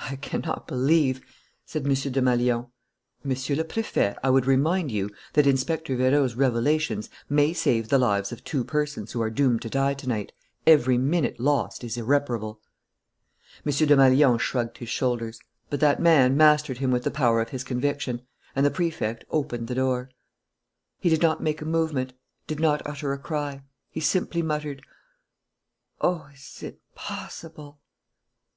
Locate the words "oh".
26.00-26.28